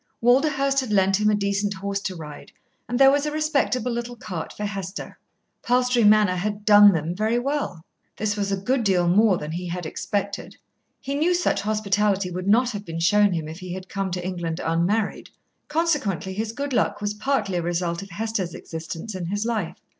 Walderhurst 0.19 0.79
had 0.79 0.91
lent 0.91 1.19
him 1.19 1.29
a 1.29 1.35
decent 1.35 1.75
horse 1.75 1.99
to 1.99 2.15
ride, 2.15 2.51
and 2.89 2.97
there 2.99 3.11
was 3.11 3.27
a 3.27 3.31
respectable 3.31 3.91
little 3.91 4.15
cart 4.15 4.51
for 4.51 4.65
Hester. 4.65 5.19
Palstrey 5.61 6.03
Manor 6.03 6.37
had 6.37 6.65
"done 6.65 6.91
them" 6.93 7.13
very 7.15 7.37
well. 7.37 7.83
This 8.17 8.35
was 8.35 8.51
a 8.51 8.57
good 8.57 8.83
deal 8.83 9.07
more 9.07 9.37
than 9.37 9.51
he 9.51 9.67
had 9.67 9.85
expected. 9.85 10.57
He 11.01 11.13
knew 11.13 11.35
such 11.35 11.61
hospitality 11.61 12.31
would 12.31 12.47
not 12.47 12.71
have 12.71 12.83
been 12.83 12.99
shown 12.99 13.31
him 13.33 13.47
if 13.47 13.59
he 13.59 13.73
had 13.73 13.89
come 13.89 14.09
to 14.09 14.25
England 14.25 14.59
unmarried. 14.63 15.29
Consequently 15.67 16.33
his 16.33 16.51
good 16.51 16.73
luck 16.73 16.99
was 16.99 17.13
partly 17.13 17.57
a 17.57 17.61
result 17.61 18.01
of 18.01 18.09
Hester's 18.09 18.55
existence 18.55 19.13
in 19.13 19.27
his 19.27 19.45
life. 19.45 19.77